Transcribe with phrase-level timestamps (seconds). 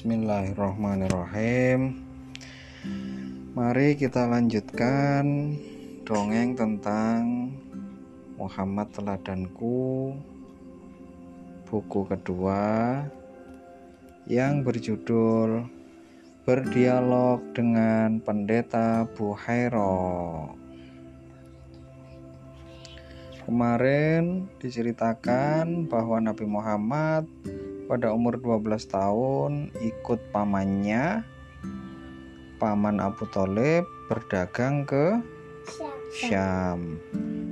[0.00, 1.92] Bismillahirrahmanirrahim.
[3.52, 5.52] Mari kita lanjutkan
[6.08, 7.52] dongeng tentang
[8.40, 10.16] Muhammad Teladanku
[11.68, 13.04] buku kedua
[14.24, 15.68] yang berjudul
[16.48, 20.48] Berdialog dengan Pendeta Buhairo.
[23.44, 27.28] Kemarin diceritakan bahwa Nabi Muhammad
[27.90, 31.26] pada umur 12 tahun ikut pamannya
[32.62, 35.18] paman Abu Talib berdagang ke
[36.14, 37.02] Syam.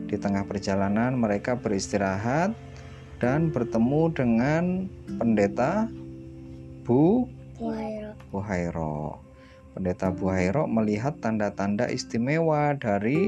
[0.06, 2.54] Di tengah perjalanan mereka beristirahat
[3.18, 4.86] dan bertemu dengan
[5.18, 5.90] pendeta
[6.86, 7.26] Bu
[8.30, 9.18] Buhairo.
[9.74, 13.26] Pendeta Buhairo melihat tanda-tanda istimewa dari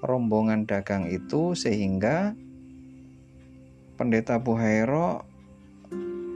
[0.00, 2.32] rombongan dagang itu sehingga
[4.00, 5.28] pendeta Buhairo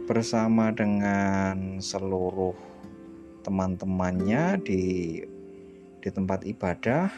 [0.05, 2.53] bersama dengan seluruh
[3.41, 4.85] teman-temannya di
[6.01, 7.09] di tempat ibadah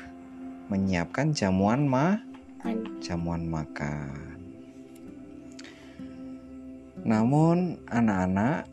[0.71, 2.23] menyiapkan jamuan ma
[3.03, 4.39] jamuan makan.
[7.03, 8.67] Namun anak-anak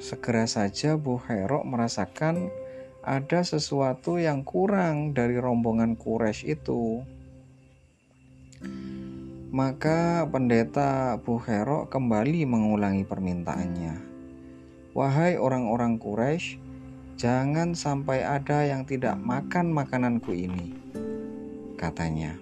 [0.00, 2.48] segera saja Bu Hero merasakan
[3.04, 7.04] ada sesuatu yang kurang dari rombongan Quraisy itu.
[9.48, 13.96] Maka pendeta Bukhero kembali mengulangi permintaannya.
[14.92, 16.60] Wahai orang-orang Quraisy,
[17.16, 20.76] jangan sampai ada yang tidak makan makananku ini,
[21.80, 22.36] katanya.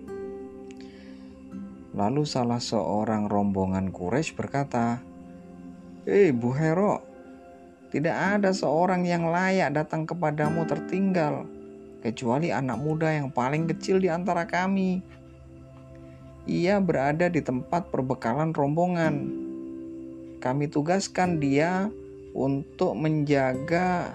[1.94, 4.98] Lalu salah seorang rombongan Quraisy berkata,
[6.10, 7.06] "Hei Buhero,
[7.94, 11.46] tidak ada seorang yang layak datang kepadamu tertinggal,
[12.02, 15.14] kecuali anak muda yang paling kecil di antara kami."
[16.46, 19.14] Ia berada di tempat perbekalan rombongan.
[20.38, 21.90] Kami tugaskan dia
[22.30, 24.14] untuk menjaga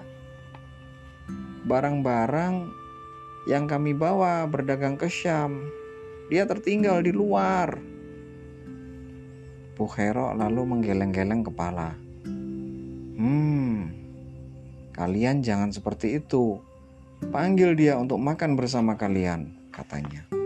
[1.68, 2.72] barang-barang
[3.44, 5.60] yang kami bawa berdagang ke Syam.
[6.32, 7.76] Dia tertinggal di luar.
[9.76, 11.92] Bukhero lalu menggeleng-geleng kepala.
[13.20, 13.92] Hmm,
[14.96, 16.64] kalian jangan seperti itu.
[17.28, 20.41] Panggil dia untuk makan bersama kalian, katanya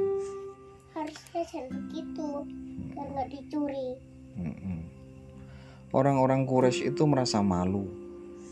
[1.33, 2.29] jangan begitu
[2.97, 3.89] nggak dicuri.
[5.95, 7.89] Orang-orang Quraisy itu merasa malu.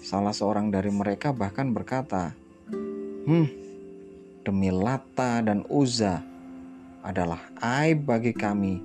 [0.04, 2.32] Salah seorang dari mereka bahkan berkata
[3.24, 3.48] hmm
[4.44, 6.20] demi Lata dan Uzza
[7.00, 7.40] adalah
[7.80, 8.80] aib bagi kami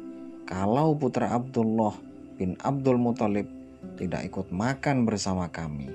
[0.47, 1.93] kalau putra Abdullah
[2.39, 3.47] bin Abdul Muthalib
[3.99, 5.91] tidak ikut makan bersama kami.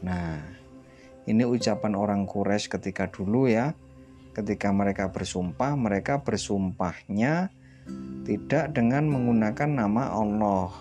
[0.00, 0.40] Nah,
[1.28, 3.76] ini ucapan orang Quraisy ketika dulu ya,
[4.40, 7.52] ketika mereka bersumpah, mereka bersumpahnya
[8.24, 10.72] tidak dengan menggunakan nama Allah,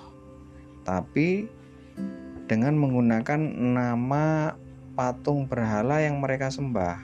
[0.88, 1.52] tapi
[2.47, 3.40] dengan menggunakan
[3.75, 4.56] nama
[4.96, 6.97] patung berhala yang mereka sembah.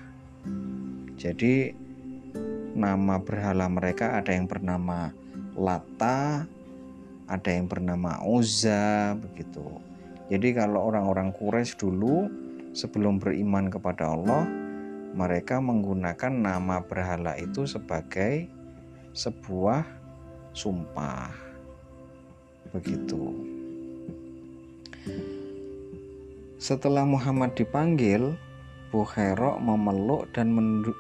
[1.20, 1.76] Jadi,
[2.76, 5.12] nama berhala mereka ada yang bernama
[5.56, 6.44] Lata,
[7.28, 9.64] ada yang bernama Uzza, begitu.
[10.32, 12.28] Jadi, kalau orang-orang Quraisy dulu
[12.76, 14.65] sebelum beriman kepada Allah,
[15.16, 18.52] mereka menggunakan nama berhala itu sebagai
[19.16, 19.88] sebuah
[20.52, 21.32] sumpah.
[22.76, 23.32] Begitu.
[26.60, 28.36] Setelah Muhammad dipanggil,
[28.92, 30.52] Bukhara memeluk dan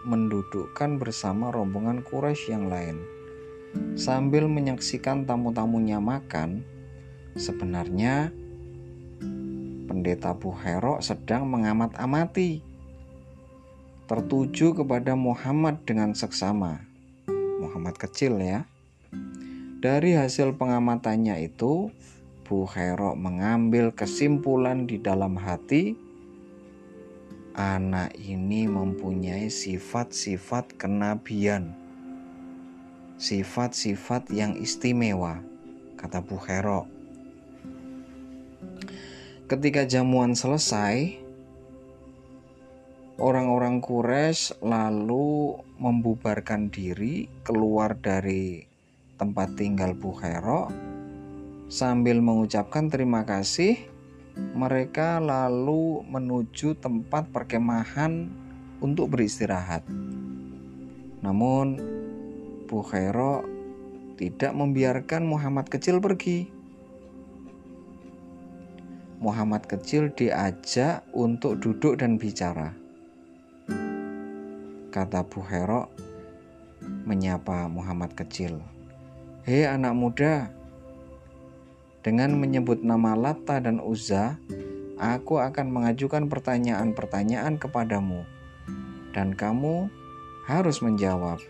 [0.07, 2.99] mendudukkan bersama rombongan Quraisy yang lain.
[3.99, 6.63] Sambil menyaksikan tamu-tamunya makan,
[7.35, 8.31] sebenarnya
[9.87, 12.74] pendeta Bukhara sedang mengamat-amati
[14.05, 16.85] tertuju kepada Muhammad dengan seksama.
[17.57, 18.69] Muhammad kecil ya.
[19.81, 21.89] Dari hasil pengamatannya itu,
[22.45, 25.97] Bu Hero mengambil kesimpulan di dalam hati
[27.55, 31.73] anak ini mempunyai sifat-sifat kenabian.
[33.15, 35.39] Sifat-sifat yang istimewa,
[35.95, 36.85] kata Bu Hero.
[39.47, 41.24] Ketika jamuan selesai,
[43.15, 48.67] orang-orang Quraisy lalu membubarkan diri keluar dari
[49.15, 50.67] tempat tinggal Bukhara
[51.71, 53.79] sambil mengucapkan terima kasih.
[54.35, 58.27] Mereka lalu menuju tempat perkemahan
[58.83, 59.87] untuk beristirahat.
[61.23, 61.79] Namun
[62.67, 63.47] Bukhara
[64.19, 66.51] tidak membiarkan Muhammad kecil pergi.
[69.23, 72.84] Muhammad kecil diajak untuk duduk dan bicara
[74.95, 75.91] kata Bu Hero
[77.03, 78.63] menyapa Muhammad kecil.
[79.43, 80.47] Hei anak muda,
[81.99, 84.39] dengan menyebut nama Lata dan Uzza,
[84.95, 88.23] aku akan mengajukan pertanyaan-pertanyaan kepadamu,
[89.11, 89.91] dan kamu
[90.47, 91.43] harus menjawab,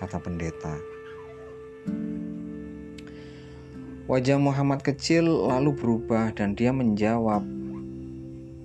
[0.00, 0.80] kata pendeta.
[4.08, 7.44] Wajah Muhammad kecil lalu berubah, dan dia menjawab,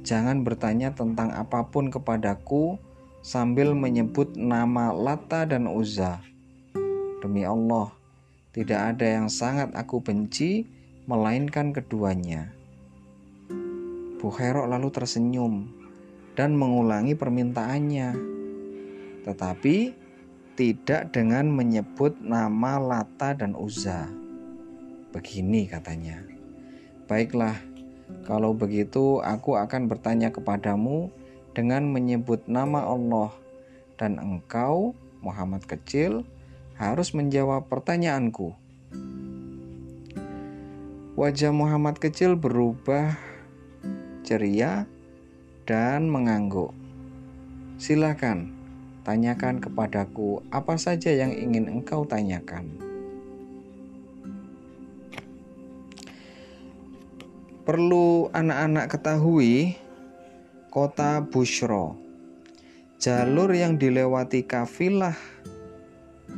[0.07, 2.79] "Jangan bertanya tentang apa pun kepadaku."
[3.19, 6.24] Sambil menyebut nama Lata dan Uzza,
[7.19, 7.92] demi Allah,
[8.56, 10.63] tidak ada yang sangat aku benci
[11.04, 12.48] melainkan keduanya.
[14.24, 15.68] Bukhairok lalu tersenyum
[16.39, 18.16] dan mengulangi permintaannya.
[19.27, 19.77] Tetapi
[20.56, 24.07] tidak dengan menyebut nama Lata dan Uzza.
[25.12, 26.24] Begini katanya.
[27.12, 27.60] Baiklah,
[28.24, 31.12] kalau begitu aku akan bertanya kepadamu
[31.53, 33.33] dengan menyebut nama Allah
[33.99, 36.23] dan engkau Muhammad kecil
[36.79, 38.55] harus menjawab pertanyaanku.
[41.19, 43.19] Wajah Muhammad kecil berubah
[44.23, 44.87] ceria
[45.67, 46.71] dan mengangguk.
[47.75, 48.55] Silakan,
[49.03, 52.71] tanyakan kepadaku apa saja yang ingin engkau tanyakan.
[57.67, 59.75] Perlu anak-anak ketahui,
[60.69, 61.98] kota Bushro,
[63.01, 65.18] jalur yang dilewati kafilah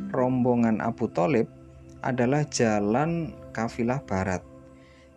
[0.08, 1.52] rombongan Abu Talib
[2.00, 4.40] adalah jalan kafilah barat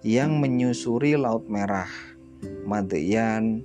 [0.04, 1.88] yang menyusuri Laut Merah,
[2.68, 3.64] Madian,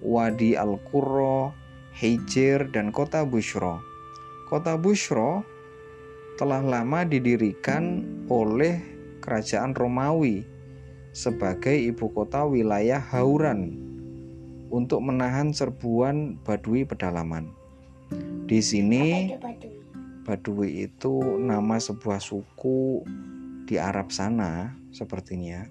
[0.00, 1.52] Wadi Al-Qurra,
[1.92, 3.84] Hijir, dan kota Bushro.
[4.48, 5.44] Kota Bushro
[6.40, 8.80] telah lama didirikan oleh
[9.20, 10.48] kerajaan Romawi
[11.12, 13.91] sebagai ibu kota wilayah Hauran
[14.72, 17.52] untuk menahan serbuan Badui pedalaman.
[18.48, 19.36] Di sini
[20.24, 23.04] Badui itu nama sebuah suku
[23.68, 25.68] di Arab sana sepertinya.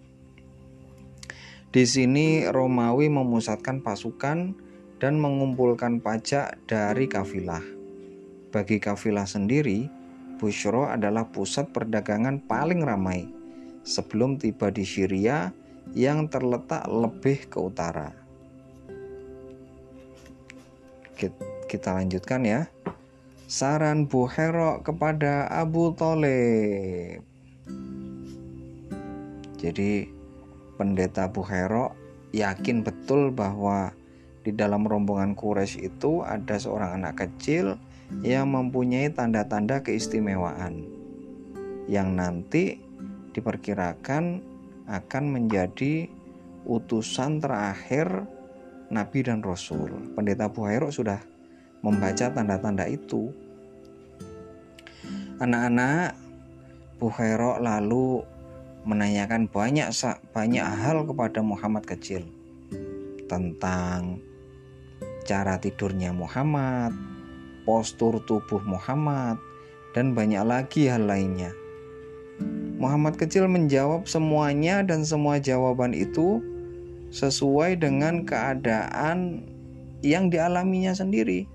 [1.72, 4.54] Di sini Romawi memusatkan pasukan
[5.02, 7.64] dan mengumpulkan pajak dari kafilah.
[8.52, 9.88] Bagi kafilah sendiri,
[10.36, 13.26] Bushro adalah pusat perdagangan paling ramai
[13.88, 15.50] sebelum tiba di Syria
[15.96, 18.21] yang terletak lebih ke utara.
[21.70, 22.72] Kita lanjutkan ya.
[23.52, 27.22] Saran Buhero kepada Abu Talib.
[29.60, 30.08] Jadi
[30.80, 31.94] pendeta Buhero
[32.34, 33.94] yakin betul bahwa
[34.42, 37.78] di dalam rombongan Quraisy itu ada seorang anak kecil
[38.26, 40.90] yang mempunyai tanda-tanda keistimewaan
[41.86, 42.82] yang nanti
[43.36, 44.42] diperkirakan
[44.90, 46.10] akan menjadi
[46.66, 48.26] utusan terakhir
[48.92, 50.12] Nabi dan Rasul.
[50.14, 51.18] Pendeta Buhairo sudah
[51.80, 53.32] membaca tanda-tanda itu.
[55.40, 56.14] Anak-anak
[57.02, 58.22] Buhairo lalu
[58.86, 59.90] menanyakan banyak
[60.36, 62.28] banyak hal kepada Muhammad kecil
[63.26, 64.22] tentang
[65.26, 66.92] cara tidurnya Muhammad,
[67.64, 69.40] postur tubuh Muhammad,
[69.96, 71.56] dan banyak lagi hal lainnya.
[72.82, 76.42] Muhammad kecil menjawab semuanya dan semua jawaban itu
[77.12, 79.44] sesuai dengan keadaan
[80.02, 81.46] yang dialaminya sendiri.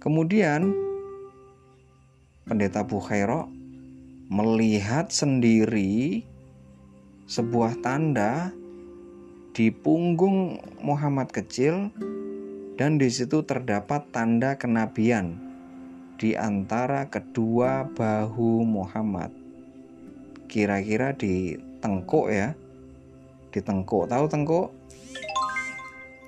[0.00, 0.72] Kemudian
[2.48, 3.46] Pendeta Bukhairo
[4.30, 6.24] melihat sendiri
[7.30, 8.50] sebuah tanda
[9.54, 11.92] di punggung Muhammad kecil
[12.80, 15.36] dan di situ terdapat tanda kenabian
[16.16, 19.30] di antara kedua bahu Muhammad.
[20.50, 22.54] Kira-kira di tengkuk ya.
[23.50, 24.68] Di tengkuk, tahu tengkuk?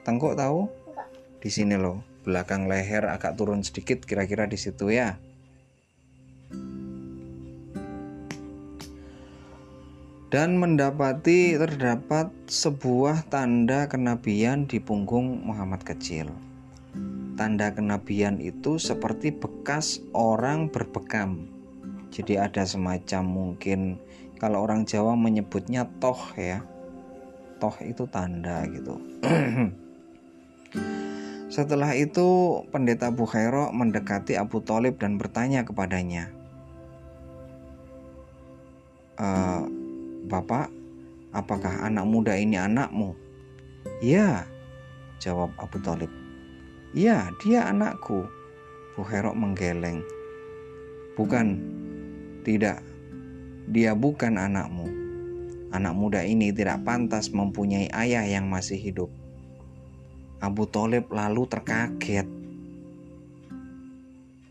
[0.02, 0.66] Tengkuk tahu?
[1.38, 5.16] Di sini loh, belakang leher agak turun sedikit kira-kira di situ ya.
[10.32, 16.32] dan mendapati terdapat sebuah tanda kenabian di punggung Muhammad kecil.
[17.36, 21.44] Tanda kenabian itu seperti bekas orang berbekam.
[22.08, 24.00] Jadi ada semacam mungkin
[24.42, 26.66] kalau orang Jawa menyebutnya toh ya.
[27.62, 28.98] Toh itu tanda gitu.
[31.54, 36.34] Setelah itu pendeta Bukhairo mendekati Abu Talib dan bertanya kepadanya.
[39.14, 39.28] E,
[40.26, 40.74] Bapak,
[41.30, 43.14] apakah anak muda ini anakmu?
[44.02, 44.42] Ya,
[45.22, 46.10] jawab Abu Talib.
[46.98, 48.26] Ya, dia anakku.
[48.98, 50.02] Bu Herok menggeleng.
[51.14, 51.62] Bukan,
[52.42, 52.91] tidak.
[53.70, 54.88] Dia bukan anakmu.
[55.72, 59.08] Anak muda ini tidak pantas mempunyai ayah yang masih hidup.
[60.42, 62.26] Abu Talib lalu terkaget.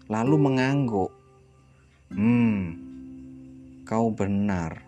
[0.07, 1.11] Lalu mengangguk.
[2.11, 2.75] Hmm,
[3.87, 4.83] kau benar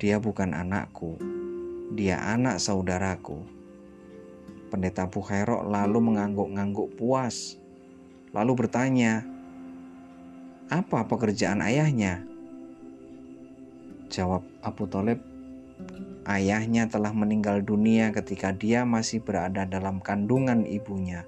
[0.00, 1.20] Dia bukan anakku,
[1.92, 3.44] dia anak saudaraku.
[4.72, 7.60] Pendeta Bukhero lalu mengangguk-ngangguk puas,
[8.32, 9.28] lalu bertanya,
[10.72, 12.29] "Apa pekerjaan ayahnya?"
[14.10, 15.22] Jawab Abu Talib,
[16.26, 21.22] ayahnya telah meninggal dunia ketika dia masih berada dalam kandungan ibunya.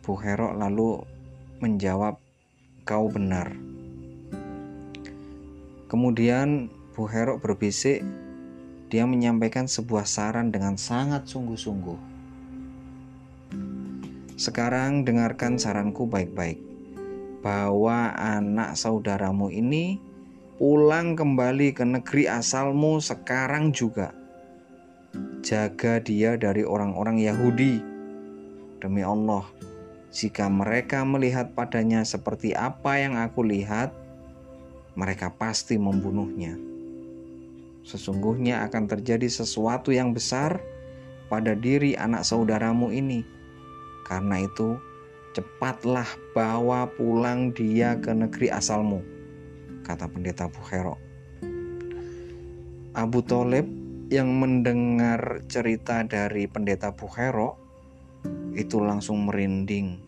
[0.00, 1.04] Bukhero lalu
[1.60, 2.16] menjawab,
[2.88, 3.52] "Kau benar."
[5.92, 8.00] Kemudian Bu Herok berbisik,
[8.88, 12.00] dia menyampaikan sebuah saran dengan sangat sungguh-sungguh.
[14.40, 16.64] Sekarang dengarkan saranku baik-baik.
[17.44, 20.15] Bawa anak saudaramu ini
[20.56, 24.16] pulang kembali ke negeri asalmu sekarang juga.
[25.44, 27.84] Jaga dia dari orang-orang Yahudi.
[28.80, 29.44] Demi Allah,
[30.12, 33.92] jika mereka melihat padanya seperti apa yang aku lihat,
[34.96, 36.56] mereka pasti membunuhnya.
[37.84, 40.56] Sesungguhnya akan terjadi sesuatu yang besar
[41.28, 43.20] pada diri anak saudaramu ini.
[44.08, 44.80] Karena itu,
[45.36, 49.04] cepatlah bawa pulang dia ke negeri asalmu,
[49.86, 50.98] kata pendeta Bukhero.
[52.90, 53.70] Abu Talib
[54.10, 57.54] yang mendengar cerita dari pendeta Bukhero
[58.58, 60.02] itu langsung merinding.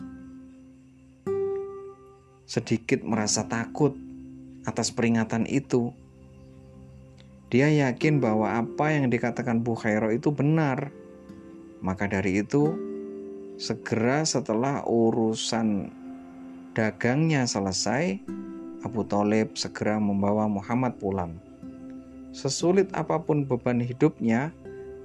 [2.48, 3.94] Sedikit merasa takut
[4.66, 5.94] atas peringatan itu.
[7.48, 10.92] Dia yakin bahwa apa yang dikatakan Bu Khairo itu benar.
[11.80, 12.76] Maka dari itu,
[13.56, 15.88] segera setelah urusan
[16.76, 18.20] dagangnya selesai,
[18.86, 21.34] Abu Talib segera membawa Muhammad pulang.
[22.30, 24.54] Sesulit apa pun beban hidupnya,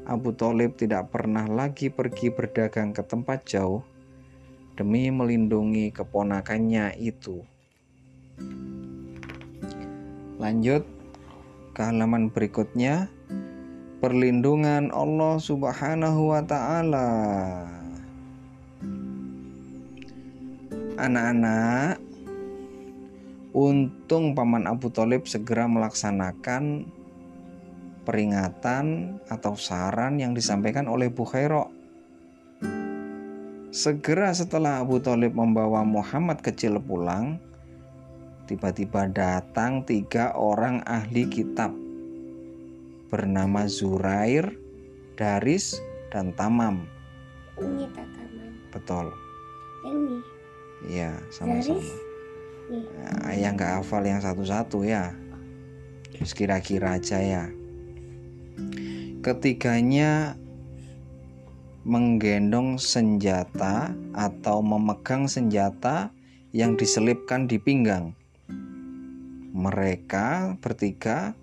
[0.05, 3.81] Abu Talib tidak pernah lagi pergi berdagang ke tempat jauh
[4.77, 7.41] demi melindungi keponakannya itu.
[10.37, 10.83] Lanjut
[11.73, 13.09] ke halaman berikutnya.
[14.03, 17.09] Perlindungan Allah Subhanahu wa taala.
[20.99, 22.03] Anak-anak,
[23.53, 26.89] untung paman Abu Talib segera melaksanakan
[28.03, 31.69] peringatan atau saran yang disampaikan oleh Bukhairo.
[33.73, 37.41] Segera setelah Abu Talib membawa Muhammad kecil pulang,
[38.45, 41.73] tiba-tiba datang tiga orang ahli kitab
[43.09, 44.53] bernama Zurair,
[45.17, 45.77] Daris,
[46.13, 46.85] dan Tamam.
[47.57, 48.49] Ini tak taman.
[48.73, 49.05] Betul.
[49.85, 50.17] Ini.
[50.89, 52.12] Iya, sama-sama.
[53.29, 55.13] Ayah nggak hafal yang satu-satu ya.
[56.23, 57.43] Kira-kira aja ya.
[59.23, 60.37] Ketiganya
[61.83, 66.15] menggendong senjata atau memegang senjata
[66.55, 68.15] yang diselipkan di pinggang
[69.53, 71.37] mereka bertiga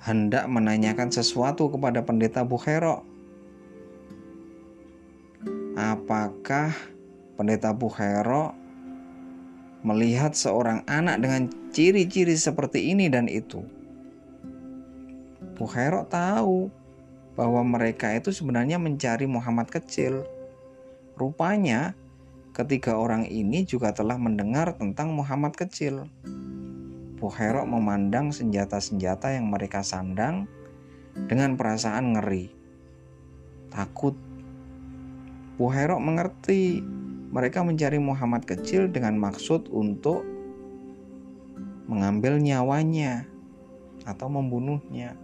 [0.00, 3.04] hendak menanyakan sesuatu kepada pendeta Bukhero.
[5.76, 6.72] Apakah
[7.36, 8.56] pendeta Bukhero
[9.84, 13.64] melihat seorang anak dengan ciri-ciri seperti ini dan itu?
[15.56, 16.68] Bukhero tahu
[17.36, 20.24] bahwa mereka itu sebenarnya mencari Muhammad kecil.
[21.16, 21.96] Rupanya,
[22.56, 26.08] ketiga orang ini juga telah mendengar tentang Muhammad kecil.
[27.16, 30.44] Bukhero memandang senjata-senjata yang mereka sandang
[31.16, 32.52] dengan perasaan ngeri,
[33.72, 34.12] takut.
[35.56, 36.84] Bukhero mengerti
[37.30, 40.22] mereka mencari Muhammad kecil dengan maksud untuk
[41.86, 43.26] mengambil nyawanya
[44.06, 45.14] atau membunuhnya.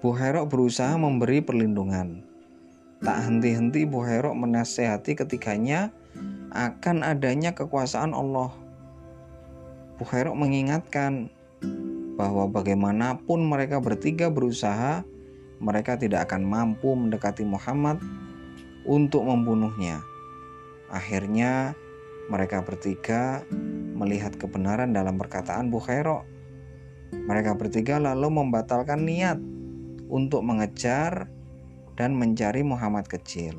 [0.00, 2.24] Bukhero berusaha memberi perlindungan.
[3.00, 5.92] Tak henti-henti Bukhero menasehati ketiganya
[6.52, 8.52] akan adanya kekuasaan Allah
[10.00, 11.28] Bukhairok mengingatkan
[12.16, 15.04] bahwa bagaimanapun mereka bertiga berusaha,
[15.60, 18.00] mereka tidak akan mampu mendekati Muhammad
[18.84, 20.00] untuk membunuhnya.
[20.90, 21.74] Akhirnya,
[22.30, 23.42] mereka bertiga
[23.98, 26.22] melihat kebenaran dalam perkataan Bukhairok.
[27.10, 29.38] Mereka bertiga lalu membatalkan niat
[30.06, 31.26] untuk mengejar
[31.98, 33.58] dan mencari Muhammad kecil.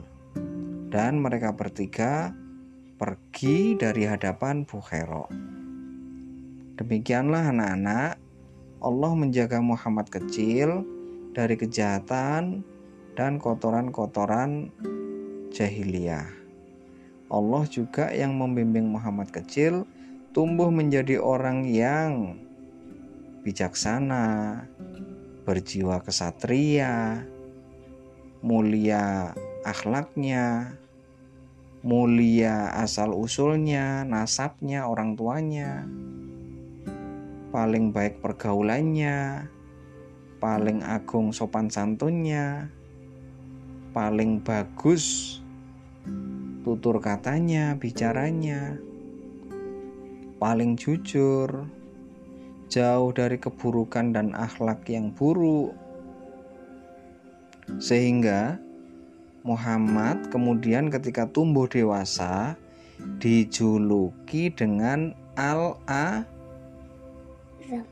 [0.92, 2.36] Dan mereka bertiga
[3.00, 5.32] pergi dari hadapan Bukhairok.
[6.80, 8.18] Demikianlah anak-anak,
[8.82, 10.84] Allah menjaga Muhammad kecil
[11.32, 12.66] dari kejahatan
[13.14, 14.72] dan kotoran-kotoran
[15.52, 16.28] jahiliyah.
[17.32, 19.88] Allah juga yang membimbing Muhammad kecil
[20.32, 22.40] tumbuh menjadi orang yang
[23.44, 24.64] bijaksana,
[25.44, 27.24] berjiwa kesatria,
[28.40, 29.36] mulia
[29.68, 30.76] akhlaknya,
[31.84, 35.86] mulia asal usulnya, nasabnya, orang tuanya
[37.52, 39.46] paling baik pergaulannya,
[40.40, 42.72] paling agung sopan santunnya,
[43.92, 45.38] paling bagus
[46.62, 48.78] tutur katanya, bicaranya,
[50.42, 51.70] paling jujur,
[52.72, 55.76] jauh dari keburukan dan akhlak yang buruk.
[57.78, 58.58] Sehingga
[59.46, 62.58] Muhammad kemudian ketika tumbuh dewasa
[63.18, 66.26] dijuluki dengan Al-A
[67.66, 67.86] Zam.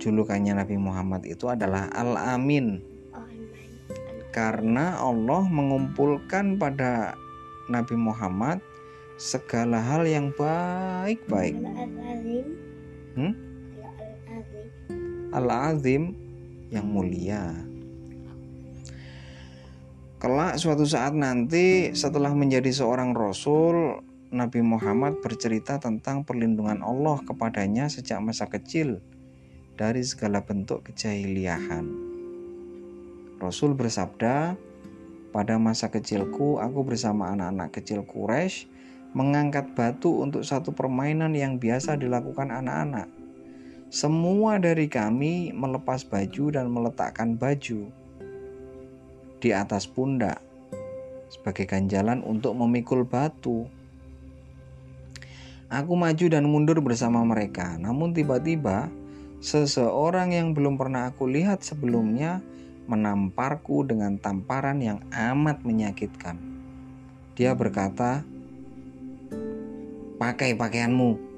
[0.00, 2.93] julukannya Nabi Muhammad itu adalah Al-Amin.
[4.34, 7.14] Karena Allah mengumpulkan pada
[7.70, 8.58] Nabi Muhammad
[9.14, 11.54] segala hal yang baik-baik.
[13.14, 13.32] Hmm?
[15.30, 16.18] Al-Azim
[16.74, 17.54] yang mulia.
[20.18, 24.02] Kelak suatu saat nanti setelah menjadi seorang rasul,
[24.34, 28.98] Nabi Muhammad bercerita tentang perlindungan Allah kepadanya sejak masa kecil
[29.78, 32.13] dari segala bentuk kejahiliahan.
[33.42, 34.54] Rasul bersabda,
[35.34, 38.74] "Pada masa kecilku, aku bersama anak-anak kecil Quraisy
[39.14, 43.06] mengangkat batu untuk satu permainan yang biasa dilakukan anak-anak.
[43.94, 47.94] Semua dari kami melepas baju dan meletakkan baju
[49.38, 50.42] di atas pundak
[51.30, 53.70] sebagai ganjalan untuk memikul batu.
[55.70, 58.90] Aku maju dan mundur bersama mereka, namun tiba-tiba
[59.38, 62.42] seseorang yang belum pernah aku lihat sebelumnya
[62.84, 66.36] menamparku dengan tamparan yang amat menyakitkan.
[67.34, 68.22] Dia berkata,
[70.20, 71.34] "Pakai pakaianmu."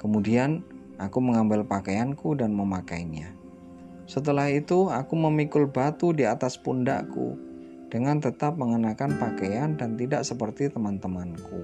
[0.00, 0.64] Kemudian
[0.96, 3.36] aku mengambil pakaianku dan memakainya.
[4.08, 7.38] Setelah itu, aku memikul batu di atas pundakku
[7.90, 11.62] dengan tetap mengenakan pakaian dan tidak seperti teman-temanku.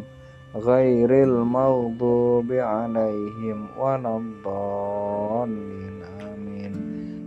[0.55, 6.71] Ghairil maghdubi alaihim waladdallin amin.